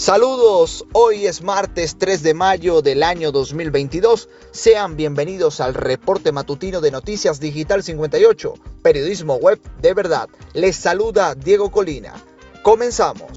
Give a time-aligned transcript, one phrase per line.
[0.00, 4.30] Saludos, hoy es martes 3 de mayo del año 2022.
[4.50, 10.30] Sean bienvenidos al reporte matutino de Noticias Digital 58, periodismo web de verdad.
[10.54, 12.14] Les saluda Diego Colina.
[12.62, 13.30] Comenzamos.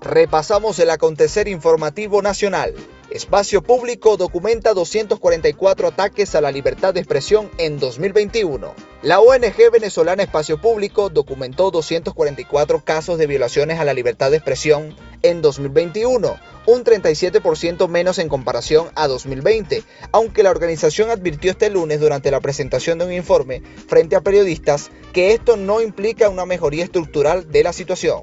[0.00, 2.74] Repasamos el acontecer informativo nacional.
[3.10, 8.91] Espacio Público documenta 244 ataques a la libertad de expresión en 2021.
[9.02, 14.94] La ONG venezolana Espacio Público documentó 244 casos de violaciones a la libertad de expresión
[15.22, 21.98] en 2021, un 37% menos en comparación a 2020, aunque la organización advirtió este lunes
[21.98, 26.84] durante la presentación de un informe frente a periodistas que esto no implica una mejoría
[26.84, 28.22] estructural de la situación.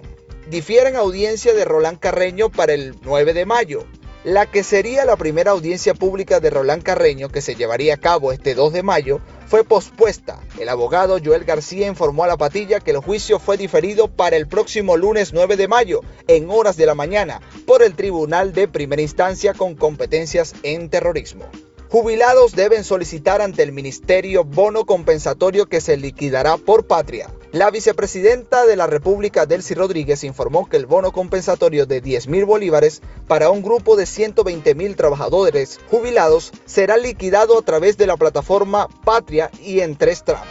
[0.50, 3.86] Difieren audiencia de Roland Carreño para el 9 de mayo.
[4.26, 8.34] La que sería la primera audiencia pública de Roland Carreño que se llevaría a cabo
[8.34, 10.42] este 2 de mayo fue pospuesta.
[10.60, 14.46] El abogado Joel García informó a la patilla que el juicio fue diferido para el
[14.46, 19.02] próximo lunes 9 de mayo, en horas de la mañana, por el Tribunal de Primera
[19.02, 21.46] Instancia con competencias en terrorismo.
[21.90, 27.30] Jubilados deben solicitar ante el Ministerio bono compensatorio que se liquidará por patria.
[27.52, 32.46] La vicepresidenta de la República, Delcy Rodríguez, informó que el bono compensatorio de 10 mil
[32.46, 38.18] bolívares para un grupo de 120 mil trabajadores jubilados será liquidado a través de la
[38.18, 40.48] plataforma Patria y en tres tramos.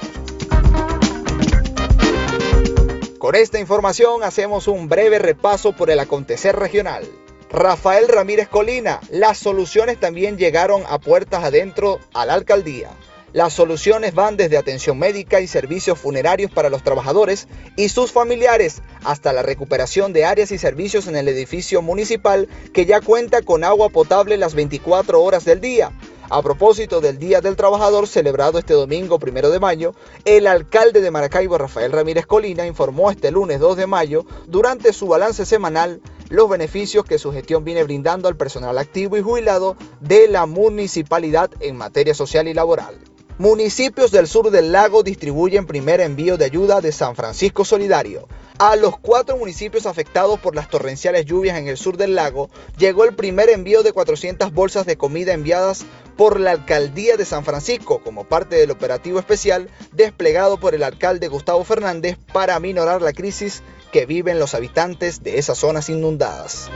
[3.20, 7.04] Con esta información hacemos un breve repaso por el acontecer regional.
[7.48, 12.90] Rafael Ramírez Colina, las soluciones también llegaron a puertas adentro a la alcaldía.
[13.34, 18.80] Las soluciones van desde atención médica y servicios funerarios para los trabajadores y sus familiares
[19.04, 23.64] hasta la recuperación de áreas y servicios en el edificio municipal que ya cuenta con
[23.64, 25.92] agua potable las 24 horas del día.
[26.30, 29.94] A propósito del Día del Trabajador celebrado este domingo primero de mayo,
[30.26, 35.06] el alcalde de Maracaibo, Rafael Ramírez Colina, informó este lunes 2 de mayo, durante su
[35.06, 40.28] balance semanal, los beneficios que su gestión viene brindando al personal activo y jubilado de
[40.28, 42.98] la municipalidad en materia social y laboral.
[43.38, 48.26] Municipios del sur del lago distribuyen primer envío de ayuda de San Francisco Solidario.
[48.58, 53.04] A los cuatro municipios afectados por las torrenciales lluvias en el sur del lago llegó
[53.04, 55.84] el primer envío de 400 bolsas de comida enviadas
[56.16, 61.28] por la alcaldía de San Francisco como parte del operativo especial desplegado por el alcalde
[61.28, 63.62] Gustavo Fernández para minorar la crisis
[63.92, 66.68] que viven los habitantes de esas zonas inundadas.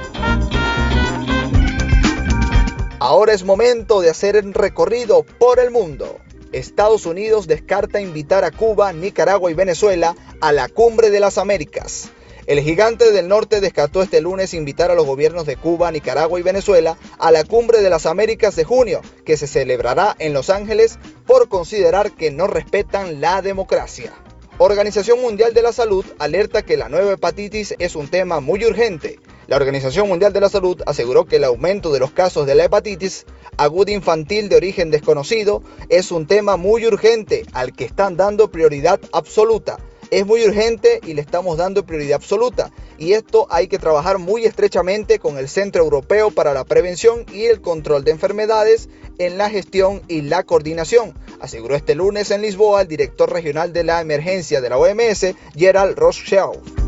[3.00, 6.21] Ahora es momento de hacer el recorrido por el mundo.
[6.53, 12.11] Estados Unidos descarta invitar a Cuba, Nicaragua y Venezuela a la Cumbre de las Américas.
[12.47, 16.43] El gigante del norte descartó este lunes invitar a los gobiernos de Cuba, Nicaragua y
[16.43, 20.99] Venezuela a la Cumbre de las Américas de junio, que se celebrará en Los Ángeles
[21.27, 24.12] por considerar que no respetan la democracia.
[24.59, 29.19] Organización Mundial de la Salud alerta que la nueva hepatitis es un tema muy urgente.
[29.47, 32.65] La Organización Mundial de la Salud aseguró que el aumento de los casos de la
[32.65, 33.27] hepatitis
[33.57, 39.01] aguda infantil de origen desconocido es un tema muy urgente al que están dando prioridad
[39.13, 39.79] absoluta.
[40.11, 42.71] Es muy urgente y le estamos dando prioridad absoluta.
[42.99, 47.47] Y esto hay que trabajar muy estrechamente con el Centro Europeo para la Prevención y
[47.47, 48.89] el Control de Enfermedades
[49.19, 53.85] en la gestión y la coordinación aseguró este lunes en Lisboa el director regional de
[53.85, 56.81] la emergencia de la OMS, Gerald Rothschild.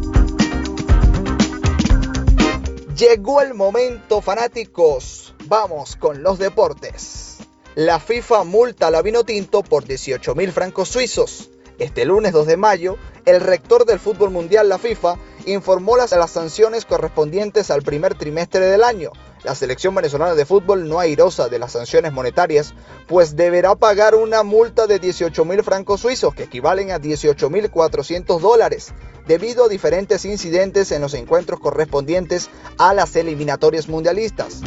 [2.96, 5.34] Llegó el momento, fanáticos.
[5.46, 7.38] Vamos con los deportes.
[7.74, 11.50] La FIFA multa a la Vinotinto por 18 mil francos suizos.
[11.80, 15.16] Este lunes 2 de mayo, el rector del fútbol mundial, la FIFA,
[15.46, 19.10] informó las, sanciones correspondientes al primer trimestre del año,
[19.42, 22.74] la selección venezolana de fútbol no airosa de las sanciones monetarias,
[23.08, 27.68] pues deberá pagar una multa de 18 mil francos suizos, que equivalen a 18 mil
[27.72, 28.94] 400 dólares,
[29.26, 32.48] debido a diferentes incidentes en los encuentros correspondientes
[32.78, 34.62] a las eliminatorias mundialistas.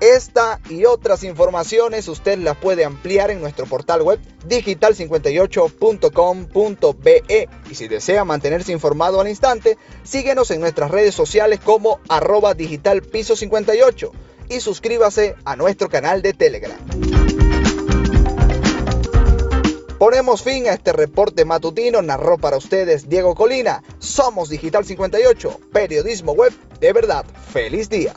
[0.00, 4.18] Esta y otras informaciones usted las puede ampliar en nuestro portal web
[4.48, 12.54] digital58.com.be y si desea mantenerse informado al instante, síguenos en nuestras redes sociales como arroba
[12.54, 14.10] digital piso 58
[14.48, 16.78] y suscríbase a nuestro canal de Telegram.
[20.00, 23.82] Ponemos fin a este reporte matutino, narró para ustedes Diego Colina.
[23.98, 27.26] Somos Digital 58, periodismo web de verdad.
[27.52, 28.14] ¡Feliz día!